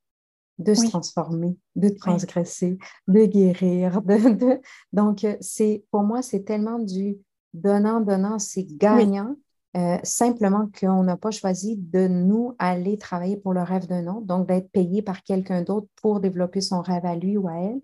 [0.62, 4.02] de se transformer, de transgresser, de guérir.
[4.06, 4.62] De,
[4.94, 7.18] Donc, euh, c'est pour moi, c'est tellement du
[7.54, 9.36] donnant, donnant, c'est gagnant.
[9.78, 14.26] Euh, simplement qu'on n'a pas choisi de nous aller travailler pour le rêve d'un autre,
[14.26, 17.80] donc d'être payé par quelqu'un d'autre pour développer son rêve à lui ou à elle,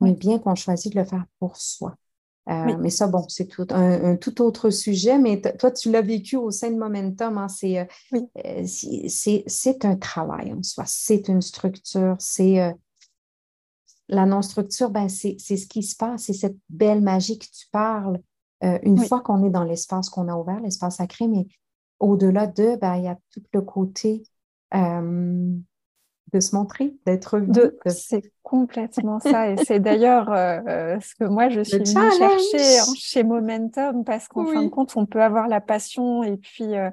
[0.00, 1.96] mais bien qu'on choisit de le faire pour soi.
[2.48, 6.36] Euh, mais ça, bon, c'est tout un, tout autre sujet, mais toi, tu l'as vécu
[6.36, 7.38] au sein de Momentum.
[7.38, 7.84] Hein, euh,
[8.44, 12.74] euh, c'est un travail en soi, c'est une structure, c'est
[14.08, 18.18] la non-structure, ben, c'est ce qui se passe, c'est cette belle magie que tu parles.
[18.60, 21.46] une fois qu'on est dans l'espace qu'on a ouvert, l'espace sacré, mais
[22.00, 24.24] au-delà de, ben, il y a tout le côté
[26.32, 27.52] de se montrer, d'être vu.
[27.86, 29.50] C'est complètement ça.
[29.50, 34.28] Et c'est d'ailleurs euh, euh, ce que moi, je suis venue chercher chez Momentum, parce
[34.28, 36.90] qu'en fin de compte, on peut avoir la passion et puis, euh,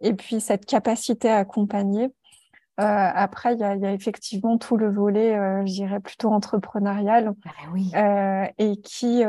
[0.00, 2.08] et puis cette capacité à accompagner.
[2.76, 5.34] après, il y, a effectivement tout le volet,
[5.66, 7.34] je dirais, plutôt entrepreneurial
[7.92, 9.22] ah et, qui,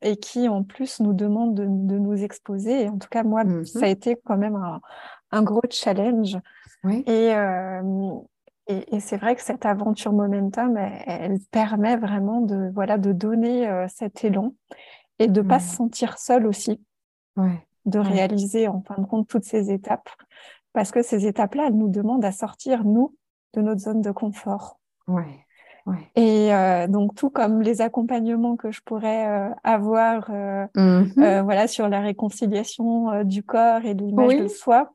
[0.00, 2.84] et qui, en plus, nous demande de, nous exposer.
[2.84, 3.90] Et en tout cas, moi, ça a mm-hmm.
[3.90, 4.80] été quand même un,
[5.32, 6.38] un gros challenge.
[6.84, 7.02] Oui.
[7.08, 7.34] Et,
[8.68, 13.86] et, c'est vrai que cette aventure momentum, elle, permet vraiment de, voilà, de donner euh,
[13.88, 14.54] cet élan
[15.18, 16.80] et de ne pas se sentir seule aussi,
[17.86, 20.10] de réaliser en fin de compte toutes ces étapes.
[20.74, 23.16] Parce que ces étapes-là, elles nous demandent à sortir, nous,
[23.54, 24.78] de notre zone de confort.
[25.06, 25.46] Ouais.
[26.14, 31.42] Et euh, donc, tout comme les accompagnements que je pourrais euh, avoir mm-hmm.
[31.42, 34.92] voilà, sur la réconciliation du corps et de l'image de soi,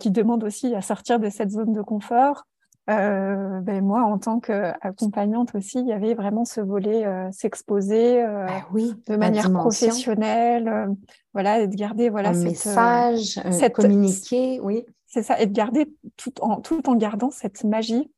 [0.00, 2.46] qui demandent aussi à sortir de cette zone de confort,
[2.88, 8.22] euh, ben moi, en tant qu'accompagnante aussi, il y avait vraiment ce volet euh, s'exposer
[8.22, 10.88] euh, ben oui, de manière professionnelle,
[11.34, 14.86] voilà, et de garder voilà un cette, message, cette, communiquer, oui.
[15.06, 18.10] C'est ça, et de garder tout en tout en gardant cette magie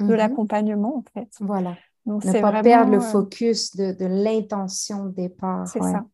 [0.00, 0.14] de mm-hmm.
[0.14, 1.28] l'accompagnement en fait.
[1.40, 1.76] Voilà.
[2.04, 5.68] Donc ne pas perdre le focus de, de l'intention de départ.
[5.68, 6.04] C'est ça.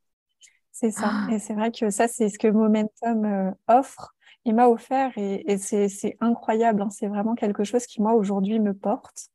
[0.71, 1.11] C'est ça.
[1.11, 1.33] Ah!
[1.33, 6.17] Et c'est vrai que ça, c'est ce que Momentum offre il m'a offert et, c'est
[6.21, 6.83] incroyable.
[6.83, 6.91] Hein.
[6.91, 9.29] C'est vraiment quelque chose qui, moi, aujourd'hui, me porte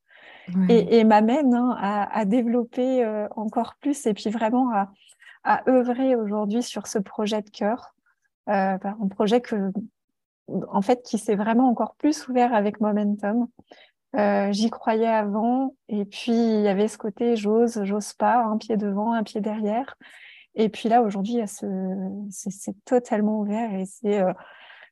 [0.70, 4.90] et, m'amène hein, à, développer euh, encore plus et puis vraiment à,
[5.70, 7.96] œuvrer aujourd'hui sur ce projet de cœur.
[8.50, 9.72] Euh, un projet que,
[10.70, 13.48] en fait, qui s'est vraiment encore plus ouvert avec Momentum.
[14.16, 18.58] Euh, j'y croyais avant et puis il y avait ce côté j'ose, j'ose pas, un
[18.58, 19.96] pied devant, un pied derrière.
[20.56, 24.22] Et puis là, aujourd'hui, c'est totalement ouvert et c'est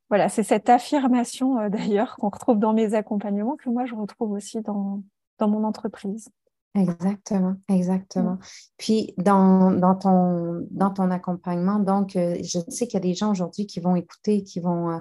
[0.09, 4.31] voilà, c'est cette affirmation euh, d'ailleurs qu'on retrouve dans mes accompagnements que moi je retrouve
[4.31, 5.01] aussi dans,
[5.39, 6.29] dans mon entreprise.
[6.75, 8.33] Exactement, exactement.
[8.33, 8.39] Mm.
[8.77, 13.13] Puis dans, dans, ton, dans ton accompagnement, donc euh, je sais qu'il y a des
[13.13, 14.99] gens aujourd'hui qui vont écouter, qui vont, euh,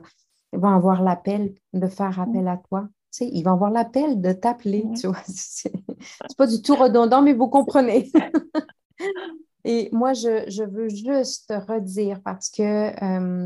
[0.52, 2.22] vont avoir l'appel de faire mm.
[2.22, 2.88] appel à toi.
[3.12, 4.94] Tu sais, ils vont avoir l'appel de t'appeler, mm.
[4.94, 5.22] tu vois.
[5.26, 5.72] C'est
[6.38, 8.10] pas du tout redondant, mais vous comprenez.
[9.64, 13.44] Et moi, je, je, veux juste redire parce que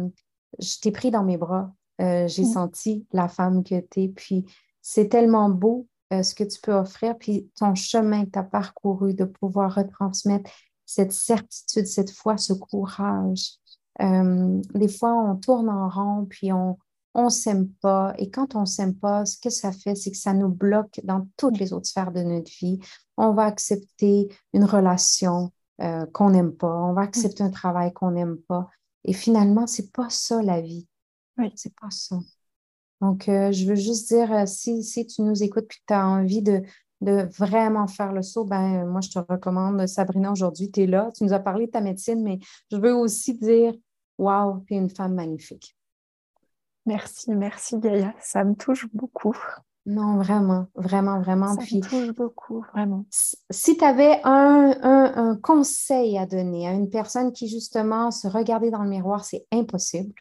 [0.58, 1.72] je t'ai pris dans mes bras.
[2.00, 2.52] Euh, j'ai mm.
[2.52, 4.08] senti la femme que tu es.
[4.08, 4.44] Puis
[4.80, 8.44] c'est tellement beau euh, ce que tu peux offrir, puis ton chemin que tu as
[8.44, 10.50] parcouru, de pouvoir retransmettre
[10.86, 13.54] cette certitude, cette foi, ce courage
[14.00, 16.78] Euh, des fois, on tourne en rond, puis on
[17.14, 18.14] on s'aime pas.
[18.18, 21.26] Et quand on s'aime pas, ce que ça fait, c'est que ça nous bloque dans
[21.36, 22.78] toutes les autres sphères de notre vie.
[23.16, 25.50] On va accepter une relation
[26.12, 26.72] qu'on n'aime pas.
[26.72, 28.68] On va accepter un travail qu'on n'aime pas.
[29.04, 30.86] Et finalement, c'est pas ça la vie.
[31.38, 31.52] Oui.
[31.56, 32.18] C'est pas ça.
[33.00, 35.94] Donc, euh, je veux juste dire, euh, si, si tu nous écoutes et que tu
[35.94, 36.62] as envie de,
[37.00, 41.10] de vraiment faire le saut, ben, moi, je te recommande, Sabrina, aujourd'hui, tu es là.
[41.16, 42.38] Tu nous as parlé de ta médecine, mais
[42.70, 43.72] je veux aussi dire,
[44.18, 45.76] wow, tu es une femme magnifique.
[46.86, 48.14] Merci, merci Gaïa.
[48.20, 49.36] Ça me touche beaucoup.
[49.88, 51.54] Non, vraiment, vraiment, vraiment.
[51.54, 53.06] Ça me touche beaucoup, vraiment.
[53.08, 58.70] Si tu avais un, un, conseil à donner à une personne qui, justement, se regarder
[58.70, 60.12] dans le miroir, c'est impossible.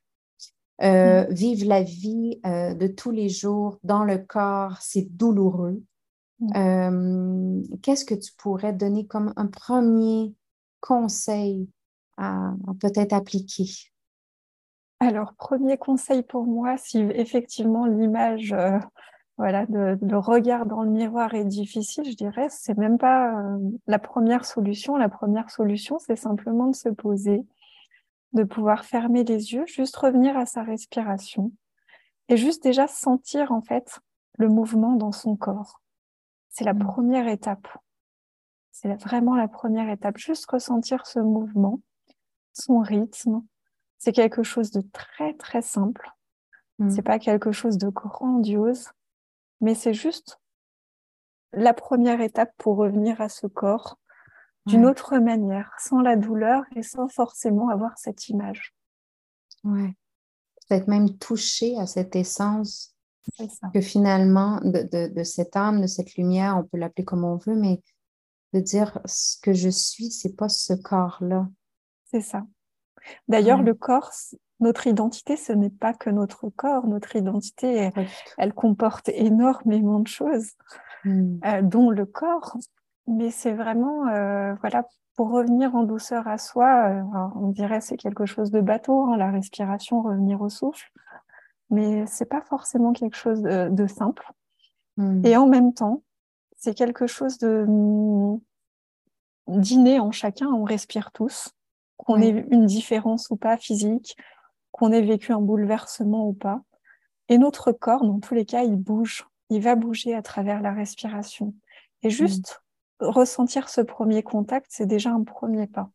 [0.82, 1.34] Euh, mm.
[1.34, 5.84] Vivre la vie euh, de tous les jours dans le corps, c'est douloureux.
[6.40, 6.56] Mm.
[6.56, 10.34] Euh, qu'est-ce que tu pourrais donner comme un premier
[10.80, 11.68] conseil
[12.16, 13.70] à, peut-être appliquer?
[15.02, 18.56] Alors, premier conseil pour moi, si effectivement l'image,
[19.38, 23.36] voilà, de, le regard dans le miroir est difficile, je dirais, c'est même pas
[23.86, 24.98] la première solution.
[24.98, 27.46] La première solution, c'est simplement de se poser,
[28.34, 31.52] de pouvoir fermer les yeux, juste revenir à sa respiration
[32.30, 34.00] et juste déjà sentir en fait
[34.38, 35.82] le mouvement dans son corps.
[36.50, 36.80] C'est la mmh.
[36.80, 37.68] première étape.
[38.72, 40.18] C'est vraiment la première étape.
[40.18, 41.82] Juste ressentir ce mouvement,
[42.54, 43.44] son rythme.
[43.98, 46.12] C'est quelque chose de très très simple.
[46.80, 46.90] Mmh.
[46.90, 48.90] C'est pas quelque chose de grandiose,
[49.62, 50.40] mais c'est juste
[51.54, 53.98] la première étape pour revenir à ce corps
[54.66, 58.76] d'une autre manière, sans la douleur et sans forcément avoir cette image.
[59.64, 59.96] Ouais.
[60.68, 62.94] Peut-être même toucher à cette essence
[63.74, 67.56] que finalement, de, de, cette âme, de cette lumière, on peut l'appeler comme on veut,
[67.56, 67.82] mais
[68.54, 71.48] de dire ce que je suis, c'est pas ce corps-là.
[72.06, 72.46] C'est ça.
[73.28, 74.12] D'ailleurs, le corps,
[74.60, 76.88] notre identité, ce n'est pas que notre corps.
[76.88, 77.92] Notre identité,
[78.38, 80.52] elle, comporte énormément de choses,
[81.06, 81.38] hmm.
[81.46, 82.58] euh, dont le corps
[83.08, 87.04] mais c'est vraiment, euh, voilà, pour revenir en douceur à soi, euh,
[87.36, 90.92] on dirait c'est quelque chose de bateau, hein, la respiration, revenir au souffle,
[91.70, 94.30] mais c'est pas forcément quelque chose de, simple.
[94.98, 95.26] Hmm.
[95.26, 96.04] Et en même temps,
[96.58, 98.40] c'est quelque chose de hmm,
[99.48, 101.54] d'inné en chacun, on respire tous,
[101.96, 104.18] qu'on ait une différence ou pas physique,
[104.72, 106.62] qu'on ait vécu un bouleversement ou pas.
[107.30, 110.74] Et notre corps, dans tous les cas, il bouge, il va bouger à travers la
[110.74, 111.54] respiration.
[112.04, 112.12] Et hmm.
[112.12, 112.62] juste
[113.00, 115.92] ressentir ce premier contact, c'est déjà un premier pas.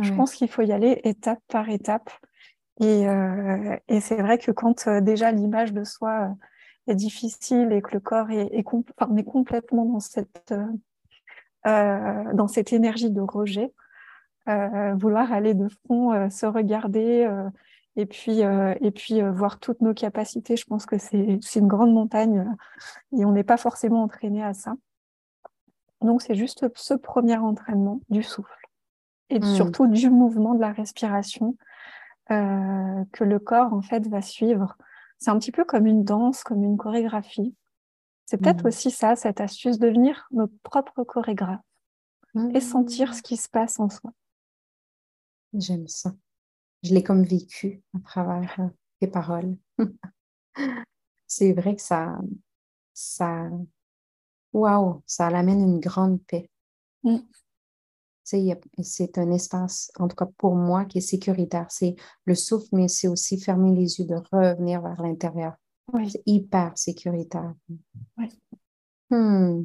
[0.00, 2.10] Je pense qu'il faut y aller étape par étape.
[2.80, 7.72] Et, euh, et c'est vrai que quand euh, déjà l'image de soi euh, est difficile
[7.72, 10.54] et que le corps est, est, enfin, est complètement dans cette,
[11.64, 13.72] dans cette énergie de rejet,
[14.46, 17.28] vouloir aller de front, se regarder
[17.98, 22.46] et puis, et puis voir toutes nos capacités, je pense que c'est une grande montagne
[23.12, 24.74] et on n'est pas forcément entraîné à ça.
[26.00, 28.54] Donc, c'est juste ce premier entraînement du souffle
[29.30, 29.54] et hmm.
[29.54, 31.56] surtout du mouvement de la respiration
[32.30, 34.76] euh, que le corps, en fait, va suivre.
[35.18, 37.54] C'est un petit peu comme une danse, comme une chorégraphie.
[38.26, 38.68] C'est peut-être hmm.
[38.68, 41.60] aussi ça, cette astuce, devenir notre propre chorégraphe
[42.54, 44.12] et sentir ce qui se passe en soi.
[45.54, 46.12] J'aime ça.
[46.82, 48.68] Je l'ai comme vécu à travers euh,
[49.00, 49.56] tes paroles.
[51.26, 52.18] C'est vrai que ça,
[52.94, 53.48] ça
[54.52, 56.50] Waouh, ça l'amène une grande paix.
[57.04, 57.18] Mm.
[58.82, 61.66] C'est un espace, en tout cas pour moi, qui est sécuritaire.
[61.70, 65.54] C'est le souffle, mais c'est aussi fermer les yeux, de revenir vers l'intérieur.
[66.10, 67.54] C'est hyper sécuritaire.
[69.10, 69.64] Hmm.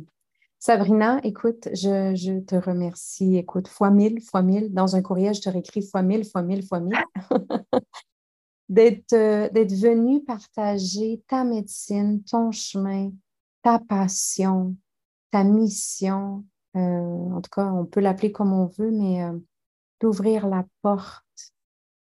[0.65, 3.35] Sabrina, écoute, je, te remercie.
[3.35, 4.73] Écoute, fois mille, fois mille.
[4.73, 6.97] Dans un courriel, je te réécris fois mille, fois mille, fois mille.
[8.69, 13.11] d'être euh, venue partager ta médecine, ton chemin,
[13.61, 14.77] ta passion,
[15.31, 16.45] ta mission,
[16.77, 19.37] euh, en tout cas, on peut l'appeler comme on veut, mais euh,
[19.99, 21.25] d'ouvrir la porte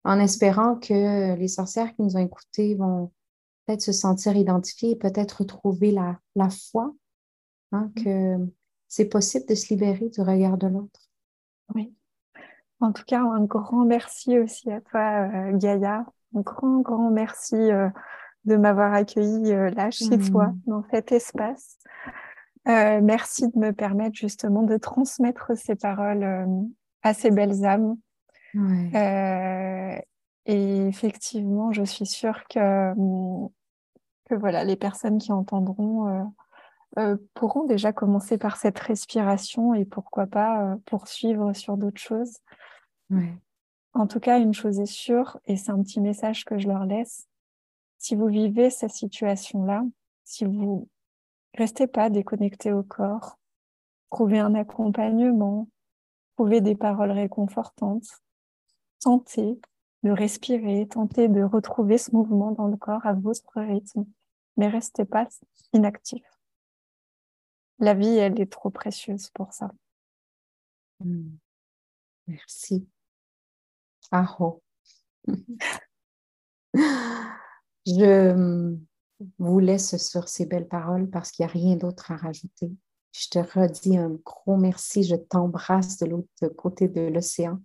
[0.05, 3.11] en espérant que les sorcières qui nous ont écoutés vont
[3.65, 6.93] peut-être se sentir identifiées peut-être retrouver la foi,
[7.73, 8.03] hein, mmh.
[8.03, 8.51] que
[8.87, 11.01] c'est possible de se libérer du regard de l'autre.
[11.75, 11.93] Oui.
[12.79, 16.05] En tout cas, un grand merci aussi à toi, euh, Gaïa.
[16.35, 20.61] Un grand, grand merci de m'avoir accueilli là chez toi, mmh.
[20.65, 21.77] dans cet espace.
[22.67, 26.45] Euh, merci de me permettre justement de transmettre ces paroles euh,
[27.01, 27.97] à ces belles âmes.
[28.55, 29.97] Euh,
[30.45, 32.93] et effectivement, je suis sûre que,
[34.29, 36.31] que voilà, les personnes qui entendront
[37.33, 42.37] pourront déjà commencer par cette respiration et pourquoi pas poursuivre sur d'autres choses.
[43.93, 46.85] En tout cas, une chose est sûre, et c'est un petit message que je leur
[46.85, 47.27] laisse,
[47.99, 49.83] si vous vivez cette situation-là,
[50.25, 50.89] si vous
[51.53, 53.37] restez pas déconnecté au corps,
[54.09, 55.69] trouvez un accompagnement,
[56.35, 58.07] trouvez des paroles réconfortantes,
[58.99, 59.59] tentez
[60.03, 64.05] de respirer, tentez de retrouver ce mouvement dans le corps à votre rythme,
[64.57, 65.27] mais restez pas
[65.71, 66.23] inactif.
[67.79, 69.71] La vie, elle est trop précieuse pour ça.
[70.99, 71.35] Hmm.
[72.27, 72.87] Merci.
[74.11, 74.61] Aho.
[77.85, 78.77] Je
[79.37, 82.71] vous laisse sur ces belles paroles parce qu'il n'y a rien d'autre à rajouter.
[83.11, 85.03] Je te redis un gros merci.
[85.03, 87.61] Je t'embrasse de l'autre côté de l'océan.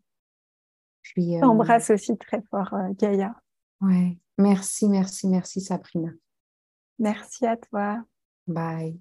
[1.03, 1.37] Puis.
[1.37, 3.35] Euh, T'embrasse aussi très fort, euh, Gaïa.
[3.81, 4.19] Ouais.
[4.37, 6.11] Merci, merci, merci, Sabrina.
[6.99, 8.05] Merci à toi.
[8.47, 9.01] Bye.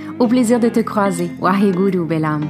[0.21, 1.31] Au plaisir de te croiser.
[1.39, 2.43] Waheguru Belam.